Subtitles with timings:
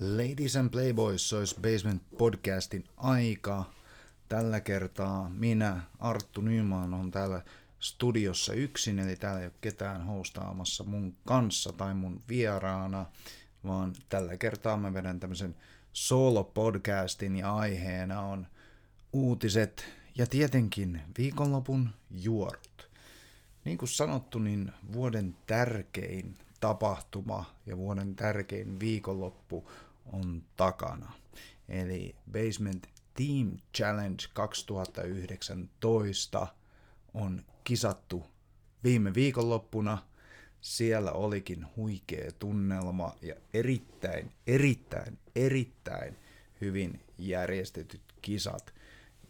[0.00, 3.64] Ladies and Playboys, olisi Basement podcastin aika.
[4.28, 7.42] Tällä kertaa minä, Arttu Nyman, on täällä
[7.80, 13.06] studiossa yksin, eli täällä ei ole ketään hostaamassa mun kanssa tai mun vieraana,
[13.64, 15.56] vaan tällä kertaa mä vedän tämmöisen
[15.92, 18.46] solo-podcastin ja aiheena on
[19.12, 19.84] uutiset
[20.14, 22.90] ja tietenkin viikonlopun juorut.
[23.64, 29.70] Niin kuin sanottu, niin vuoden tärkein tapahtuma ja vuoden tärkein viikonloppu
[30.12, 31.12] on takana.
[31.68, 36.46] Eli Basement Team Challenge 2019
[37.14, 38.26] on kisattu
[38.84, 39.98] viime viikonloppuna.
[40.60, 46.16] Siellä olikin huikea tunnelma ja erittäin, erittäin, erittäin
[46.60, 48.74] hyvin järjestetyt kisat.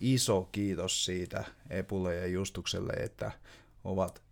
[0.01, 3.33] Iso kiitos siitä Epulle ja Justukselle, että
[3.85, 4.23] ovat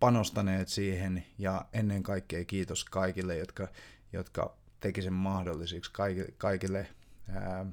[0.00, 3.68] panostaneet siihen ja ennen kaikkea kiitos kaikille, jotka,
[4.12, 6.86] jotka teki sen mahdollisiksi kaikille, kaikille
[7.28, 7.66] ää,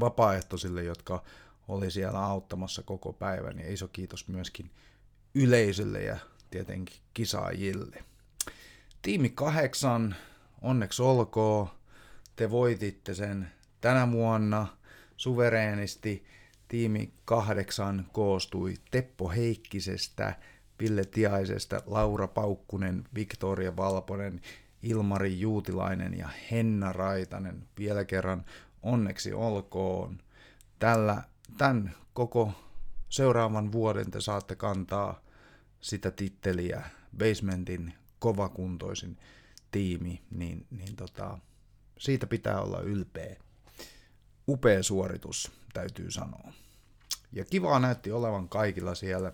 [0.00, 1.24] vapaaehtoisille, jotka
[1.68, 3.58] oli siellä auttamassa koko päivän.
[3.58, 4.70] Ja iso kiitos myöskin
[5.34, 6.16] yleisölle ja
[6.50, 8.04] tietenkin kisaajille.
[9.02, 10.16] Tiimi kahdeksan,
[10.62, 11.68] onneksi olkoon.
[12.36, 14.66] Te voititte sen tänä vuonna
[15.16, 16.24] suvereenisti.
[16.68, 20.34] Tiimi kahdeksan koostui Teppo Heikkisestä,
[20.80, 24.40] Ville Tiaisesta, Laura Paukkunen, Viktoria Valponen
[24.88, 27.68] Ilmari Juutilainen ja Henna Raitanen.
[27.78, 28.44] Vielä kerran
[28.82, 30.18] onneksi olkoon.
[30.78, 31.22] Tällä,
[31.58, 32.52] tämän koko
[33.08, 35.20] seuraavan vuoden te saatte kantaa
[35.80, 36.82] sitä titteliä
[37.18, 39.18] Basementin kovakuntoisin
[39.70, 41.38] tiimi, niin, niin tota,
[41.98, 43.36] siitä pitää olla ylpeä.
[44.48, 46.52] Upea suoritus, täytyy sanoa.
[47.32, 49.32] Ja kivaa näytti olevan kaikilla siellä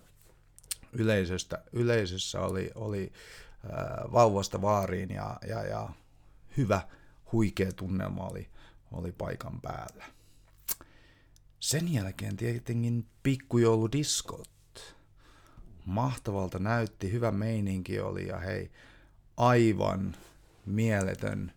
[0.92, 1.62] yleisöstä.
[1.72, 3.12] Yleisössä oli, oli
[4.12, 5.88] vauvasta vaariin ja, ja, ja
[6.56, 6.80] hyvä,
[7.32, 8.48] huikea tunnelma oli,
[8.92, 10.04] oli paikan päällä.
[11.60, 14.52] Sen jälkeen tietenkin pikkujouludiskot.
[15.86, 18.70] Mahtavalta näytti, hyvä meininki oli ja hei,
[19.36, 20.16] aivan
[20.66, 21.52] mieletön,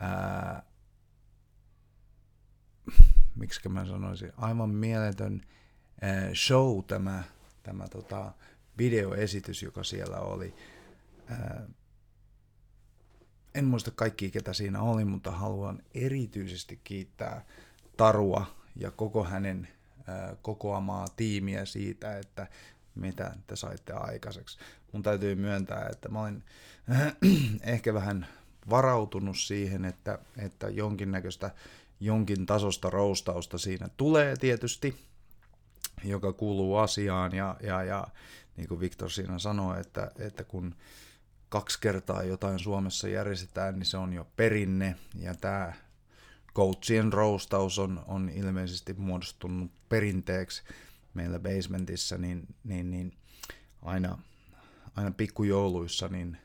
[0.00, 0.62] ää,
[3.34, 5.42] miksi mä sanoisin, aivan mieletön
[6.00, 7.24] ää, show tämä,
[7.62, 8.32] tämä tota,
[8.78, 10.54] videoesitys, joka siellä oli
[13.54, 17.44] en muista kaikkia, ketä siinä oli, mutta haluan erityisesti kiittää
[17.96, 19.68] Tarua ja koko hänen
[20.42, 22.46] kokoamaa tiimiä siitä, että
[22.94, 24.58] mitä te saitte aikaiseksi.
[24.92, 26.44] Mun täytyy myöntää, että mä olin
[27.62, 28.26] ehkä vähän
[28.70, 31.50] varautunut siihen, että, että jonkinnäköistä
[32.00, 34.96] jonkin tasosta roustausta siinä tulee tietysti,
[36.04, 38.06] joka kuuluu asiaan ja, ja, ja
[38.56, 40.74] niin kuin Viktor siinä sanoi, että, että kun
[41.48, 44.96] kaksi kertaa jotain Suomessa järjestetään, niin se on jo perinne.
[45.14, 45.72] Ja tämä
[46.54, 50.62] coachien roustaus on, on ilmeisesti muodostunut perinteeksi
[51.14, 53.12] meillä basementissa, niin, niin, niin
[53.82, 54.18] aina,
[54.96, 56.36] aina pikkujouluissa niin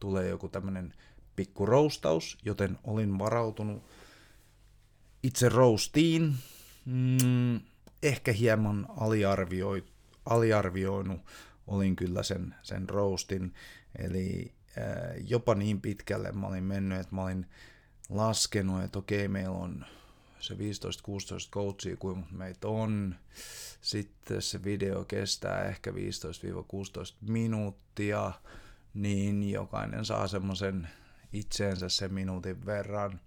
[0.00, 0.94] tulee joku tämmöinen
[1.36, 3.82] pikku roustaus, joten olin varautunut
[5.22, 6.34] itse roustiin,
[6.84, 7.60] mm,
[8.02, 9.84] ehkä hieman aliarvioi,
[10.26, 11.20] aliarvioinut
[11.66, 13.54] olin kyllä sen, sen roastin,
[13.98, 17.46] eli ää, jopa niin pitkälle mä olin mennyt, että mä olin
[18.08, 19.84] laskenut, että okei, meillä on
[20.40, 20.58] se 15-16
[21.52, 23.14] coachia, kuin meitä on.
[23.80, 25.94] Sitten se video kestää ehkä 15-16
[27.20, 28.32] minuuttia,
[28.94, 30.88] niin jokainen saa semmoisen
[31.32, 33.20] itseensä sen minuutin verran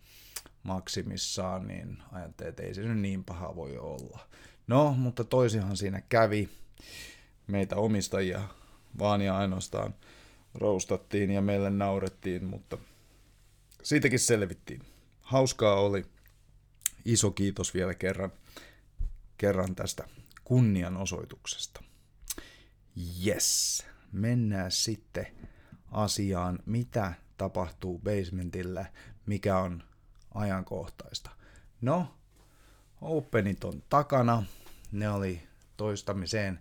[0.63, 4.19] maksimissaan, niin ajattelin, että ei se nyt niin paha voi olla.
[4.67, 6.49] No, mutta toisihan siinä kävi
[7.47, 8.41] meitä omistajia
[8.99, 9.95] vaan ja ainoastaan
[10.53, 12.77] roustattiin ja meille naurettiin, mutta
[13.83, 14.81] siitäkin selvittiin.
[15.21, 16.05] Hauskaa oli.
[17.05, 18.31] Iso kiitos vielä kerran,
[19.37, 20.07] kerran tästä
[20.43, 21.83] kunnianosoituksesta.
[23.25, 25.27] Yes, mennään sitten
[25.91, 28.85] asiaan, mitä tapahtuu basementillä,
[29.25, 29.83] mikä on
[30.33, 31.29] ajankohtaista.
[31.81, 32.17] No,
[33.01, 34.43] Openit on takana,
[34.91, 35.43] ne oli
[35.77, 36.59] toistamiseen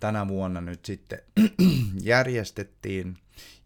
[0.00, 1.18] tänä vuonna nyt sitten
[2.02, 3.18] järjestettiin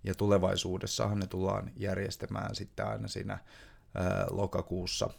[0.05, 3.39] ja tulevaisuudessahan ne tullaan järjestämään sitten aina siinä
[3.95, 5.11] ää, lokakuussa,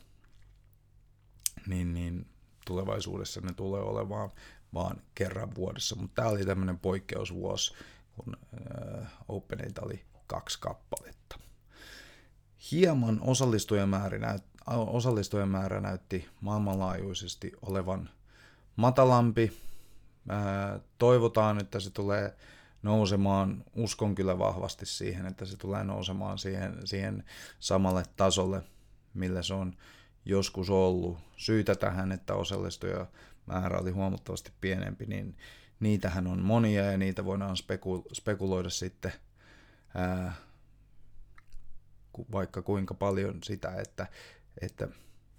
[1.68, 2.28] niin, niin
[2.66, 4.32] tulevaisuudessa ne tulee olemaan
[4.74, 7.74] vaan kerran vuodessa, mutta tämä oli tämmöinen poikkeusvuosi,
[8.16, 11.40] kun ää, Openeita oli kaksi kappaletta.
[12.72, 18.10] Hieman osallistujamäärä, näyt, osallistujamäärä näytti maailmanlaajuisesti olevan
[18.76, 19.52] matalampi,
[20.98, 22.38] toivotaan, että se tulee
[22.86, 27.24] nousemaan, uskon kyllä vahvasti siihen, että se tulee nousemaan siihen, siihen
[27.60, 28.62] samalle tasolle,
[29.14, 29.74] millä se on
[30.26, 31.18] joskus ollut.
[31.38, 32.34] Syytä tähän, että
[33.46, 35.38] määrä oli huomattavasti pienempi, niin
[35.80, 39.14] niitähän on monia ja niitä voidaan speku- spekuloida sitten
[39.96, 40.34] ää,
[42.32, 44.08] vaikka kuinka paljon sitä, että,
[44.62, 44.88] että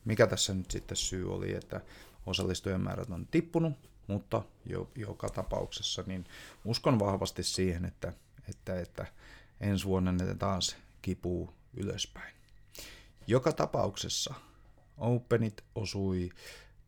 [0.04, 1.80] mikä tässä nyt sitten syy oli, että
[2.26, 3.72] osallistujien määrät on tippunut,
[4.06, 6.24] mutta jo, joka tapauksessa niin
[6.64, 8.12] uskon vahvasti siihen, että,
[8.48, 9.06] että, että
[9.60, 12.34] ensi vuonna ne taas kipuu ylöspäin.
[13.26, 14.34] Joka tapauksessa
[14.98, 16.30] Openit osui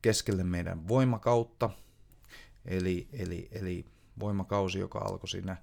[0.02, 1.70] keskelle meidän voimakautta,
[2.64, 3.84] eli, eli, eli
[4.18, 5.56] voimakausi, joka alkoi siinä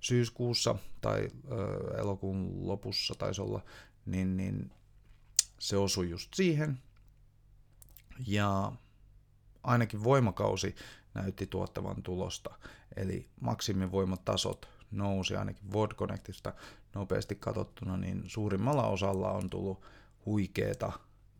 [0.00, 3.64] syyskuussa tai ö, elokuun lopussa taisi olla,
[4.06, 4.70] niin, niin
[5.58, 6.78] se osui just siihen.
[8.26, 8.72] Ja
[9.62, 10.74] ainakin voimakausi
[11.14, 12.54] näytti tuottavan tulosta,
[12.96, 16.52] eli maksimivoimatasot nousi ainakin Word Connectista
[16.94, 19.82] nopeasti katsottuna, niin suurimmalla osalla on tullut
[20.26, 20.92] huikeeta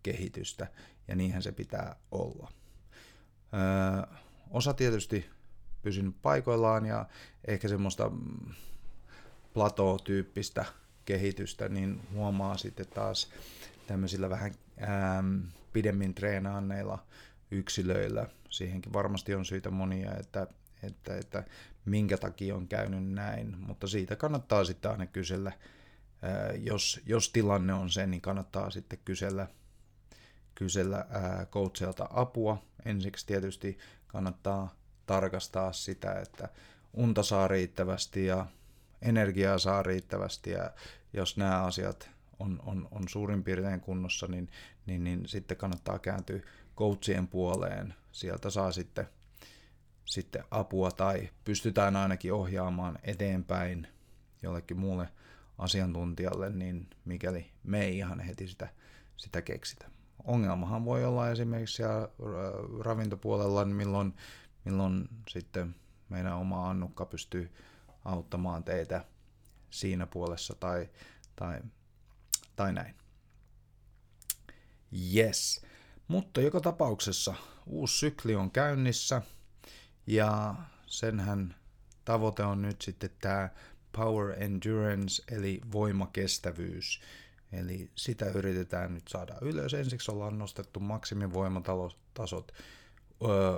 [0.02, 0.66] kehitystä,
[1.08, 2.52] ja niinhän se pitää olla.
[3.54, 4.16] Öö,
[4.50, 5.30] osa tietysti
[5.82, 7.06] pysynyt paikoillaan ja
[7.46, 8.54] ehkä semmoista mm,
[9.54, 10.64] plateau-tyyppistä
[11.04, 13.28] kehitystä, niin huomaa sitten taas
[13.86, 15.24] tämmöisillä vähän ää,
[15.72, 17.06] pidemmin treenaanneilla
[17.50, 18.26] yksilöillä.
[18.50, 20.46] Siihenkin varmasti on syytä monia, että,
[20.82, 21.44] että, että
[21.84, 25.52] minkä takia on käynyt näin, mutta siitä kannattaa sitten aina kysellä,
[26.58, 29.46] jos, jos tilanne on se, niin kannattaa sitten kysellä,
[30.54, 31.06] kysellä
[31.50, 32.62] coachelta apua.
[32.84, 34.74] Ensiksi tietysti kannattaa
[35.06, 36.48] tarkastaa sitä, että
[36.92, 38.46] unta saa riittävästi ja
[39.02, 40.70] energiaa saa riittävästi ja
[41.12, 44.50] jos nämä asiat on, on, on suurin piirtein kunnossa, niin,
[44.86, 46.40] niin, niin sitten kannattaa kääntyä
[46.80, 47.94] coachien puoleen.
[48.12, 49.08] Sieltä saa sitten,
[50.04, 53.86] sitten apua tai pystytään ainakin ohjaamaan eteenpäin
[54.42, 55.08] jollekin muulle
[55.58, 58.68] asiantuntijalle, niin mikäli me ei ihan heti sitä,
[59.16, 59.90] sitä keksitä.
[60.24, 62.08] Ongelmahan voi olla esimerkiksi siellä
[62.80, 64.14] ravintopuolella, milloin
[64.64, 65.74] milloin sitten
[66.08, 67.50] meidän oma Annukka pystyy
[68.04, 69.04] auttamaan teitä
[69.70, 70.88] siinä puolessa tai,
[71.36, 71.60] tai,
[72.56, 72.94] tai näin.
[75.14, 75.66] Yes.
[76.10, 77.34] Mutta joka tapauksessa
[77.66, 79.22] uusi sykli on käynnissä
[80.06, 80.54] ja
[80.86, 81.54] senhän
[82.04, 83.48] tavoite on nyt sitten tämä
[83.96, 87.00] power endurance eli voimakestävyys.
[87.52, 89.74] Eli sitä yritetään nyt saada ylös.
[89.74, 92.52] Ensiksi ollaan nostettu maksimivoimatasot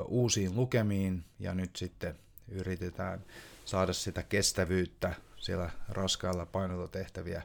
[0.08, 2.18] uusiin lukemiin ja nyt sitten
[2.48, 3.24] yritetään
[3.64, 7.42] saada sitä kestävyyttä siellä raskailla painoilla tehtäviä,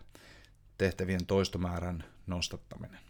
[0.77, 3.06] tehtävien toistomäärän nostattaminen.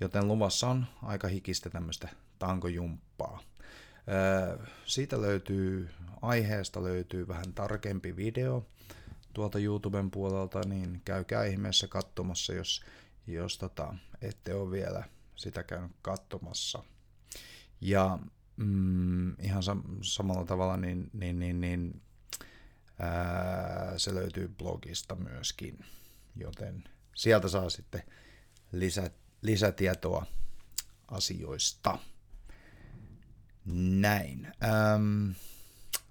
[0.00, 2.08] Joten luvassa on aika hikistä tämmöistä
[2.38, 3.40] tankojumppaa.
[4.84, 5.88] Siitä löytyy,
[6.22, 8.66] aiheesta löytyy vähän tarkempi video
[9.32, 12.84] tuolta YouTuben puolelta, niin käykää ihmeessä katsomassa, jos,
[13.26, 15.04] jos tota, ette ole vielä
[15.36, 16.84] sitä käynyt katsomassa.
[17.80, 18.18] Ja
[18.56, 22.02] mm, ihan sam- samalla tavalla niin, niin, niin, niin
[22.98, 25.84] ää, se löytyy blogista myöskin,
[26.36, 26.84] joten
[27.14, 28.02] sieltä saa sitten
[28.72, 29.10] lisä,
[29.42, 30.26] lisätietoa
[31.08, 31.98] asioista.
[33.74, 34.52] Näin.
[34.64, 35.30] Ähm,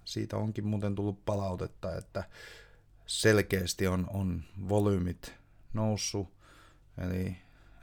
[0.04, 2.24] siitä onkin muuten tullut palautetta, että
[3.06, 5.34] selkeästi on, on volyymit
[5.72, 6.28] noussut,
[6.98, 7.26] eli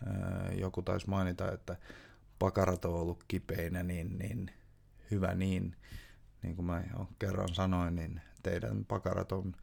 [0.07, 1.75] äh, joku taisi mainita, että
[2.40, 4.52] pakarat on ollut kipeinä, niin, niin
[5.11, 5.75] hyvä niin.
[6.44, 9.56] Niin kuin mä jo kerran sanoin, niin teidän pakarat on,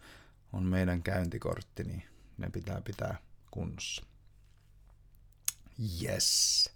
[0.53, 2.03] on meidän käyntikortti, niin
[2.39, 3.17] ne pitää pitää
[3.51, 4.12] kunnossa.
[6.03, 6.71] Yes.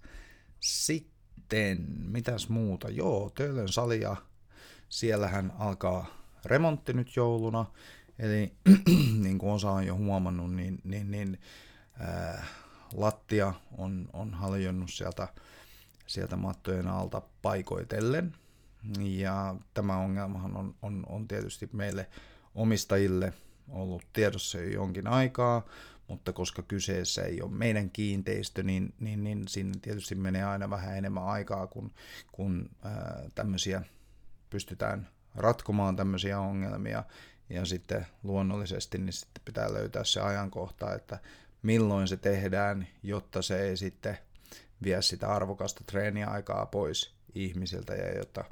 [0.60, 2.88] Sitten, mitäs muuta?
[2.88, 4.16] Joo, Töölön salia.
[4.88, 6.06] Siellähän alkaa
[6.44, 7.66] remontti nyt jouluna.
[8.18, 8.52] Eli
[9.24, 11.40] niin kuin osa on jo huomannut, niin, niin, niin
[11.98, 12.46] ää,
[12.94, 15.28] lattia on, on haljonnut sieltä
[16.06, 18.34] sieltä mattojen alta paikoitellen.
[18.98, 22.06] Ja tämä ongelmahan on, on, on tietysti meille
[22.54, 23.32] omistajille
[23.68, 25.66] ollut tiedossa jo jonkin aikaa,
[26.08, 30.98] mutta koska kyseessä ei ole meidän kiinteistö, niin, niin, niin sinne tietysti menee aina vähän
[30.98, 31.94] enemmän aikaa, kun,
[32.32, 33.82] kun ää, tämmöisiä
[34.50, 37.04] pystytään ratkomaan tämmöisiä ongelmia.
[37.50, 41.18] Ja sitten luonnollisesti niin sitten pitää löytää se ajankohta, että
[41.62, 44.18] milloin se tehdään, jotta se ei sitten
[44.82, 48.44] vie sitä arvokasta treeniaikaa pois ihmisiltä ja jotta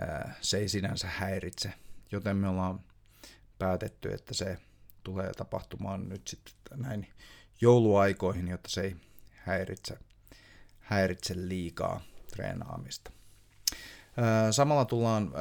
[0.00, 1.72] ää, se ei sinänsä häiritse.
[2.12, 2.80] Joten me ollaan
[3.58, 4.58] päätetty, että se
[5.08, 7.06] tulee tapahtumaan nyt sitten näin
[7.60, 8.96] jouluaikoihin, jotta se ei
[9.34, 9.98] häiritse,
[10.80, 12.00] häiritse liikaa
[12.32, 13.10] treenaamista.
[14.50, 15.32] Samalla tullaan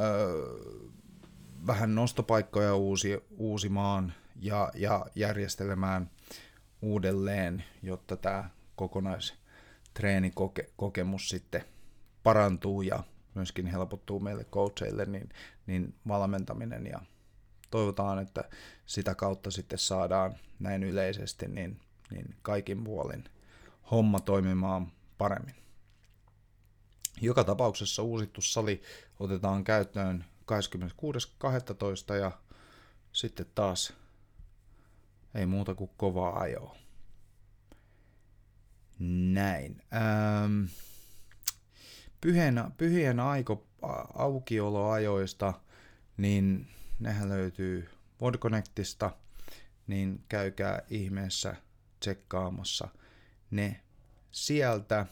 [1.68, 6.10] vähän nostopaikkoja uusi, uusimaan ja, ja järjestelemään
[6.82, 11.64] uudelleen, jotta tämä kokonaistreenikokemus sitten
[12.24, 13.04] parantuu ja
[13.36, 15.30] myöskin helpottuu meille coacheille, niin,
[15.68, 17.02] niin valmentaminen ja
[17.72, 18.50] toivotaan, että
[18.86, 21.80] sitä kautta sitten saadaan näin yleisesti niin,
[22.12, 23.24] niin kaikin puolin
[23.92, 25.56] homma toimimaan paremmin.
[27.22, 28.82] Joka tapauksessa uusittu sali
[29.20, 32.14] otetaan käyttöön 26.12.
[32.14, 32.32] ja
[33.12, 33.94] sitten taas
[35.36, 36.76] ei muuta kuin kovaa ajoa.
[39.34, 39.82] Näin.
[39.94, 40.64] Ähm,
[42.22, 43.68] pyhien, pyhien aiko,
[44.14, 45.54] aukioloajoista,
[46.18, 46.68] niin
[47.00, 47.90] nehän löytyy
[48.22, 49.12] Vodconnectista,
[49.88, 51.56] niin käykää ihmeessä
[52.00, 52.88] tsekkaamassa
[53.52, 53.82] ne
[54.32, 55.06] sieltä.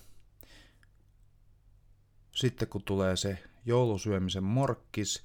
[2.31, 5.23] Sitten kun tulee se joulusyömisen morkkis,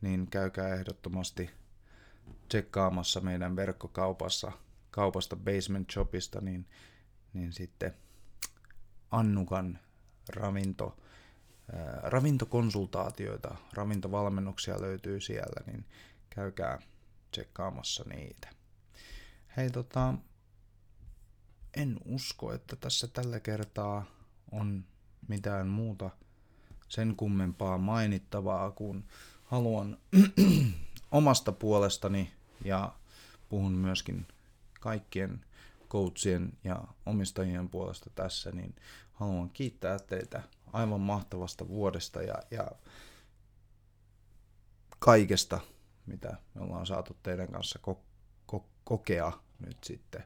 [0.00, 1.50] niin käykää ehdottomasti
[2.48, 4.52] tsekkaamassa meidän verkkokaupassa
[4.90, 6.66] kaupasta Basement Shopista, niin,
[7.32, 7.94] niin sitten
[9.10, 9.78] Annukan
[10.28, 10.96] ravinto,
[12.02, 15.84] ravintokonsultaatioita, ravintovalmennuksia löytyy siellä, niin
[16.30, 16.78] käykää
[17.30, 18.48] tsekkaamassa niitä.
[19.56, 20.14] Hei tota,
[21.76, 24.04] en usko, että tässä tällä kertaa
[24.52, 24.84] on
[25.28, 26.10] mitään muuta
[26.88, 29.04] sen kummempaa mainittavaa, kun
[29.44, 29.98] haluan
[31.12, 32.32] omasta puolestani
[32.64, 32.92] ja
[33.48, 34.26] puhun myöskin
[34.80, 35.44] kaikkien
[35.88, 38.74] coachien ja omistajien puolesta tässä, niin
[39.12, 42.70] haluan kiittää teitä aivan mahtavasta vuodesta ja, ja
[44.98, 45.60] kaikesta,
[46.06, 48.00] mitä me ollaan saatu teidän kanssa ko-
[48.52, 49.32] ko- kokea
[49.66, 50.24] nyt sitten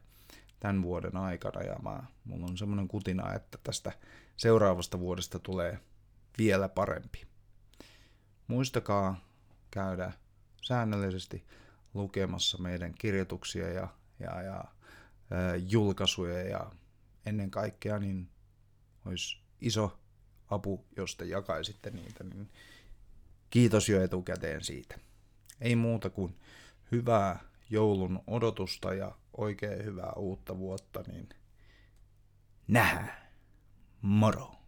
[0.61, 1.63] tämän vuoden aikana.
[1.63, 3.93] Ja mä, mulla on semmoinen kutina, että tästä
[4.37, 5.79] seuraavasta vuodesta tulee
[6.39, 7.27] vielä parempi.
[8.47, 9.21] Muistakaa
[9.71, 10.13] käydä
[10.63, 11.47] säännöllisesti
[11.95, 14.65] lukemassa meidän kirjoituksia ja, ja, ja
[15.31, 16.71] ää, julkaisuja ja
[17.27, 18.31] ennen kaikkea niin
[19.07, 19.99] olisi iso
[20.51, 22.51] apu, jos te jakaisitte niitä, niin
[23.51, 24.99] kiitos jo etukäteen siitä.
[25.61, 26.37] Ei muuta kuin
[26.93, 31.29] hyvää joulun odotusta ja oikein hyvää uutta vuotta, niin
[32.69, 33.31] nähdään.
[34.03, 34.64] Moro!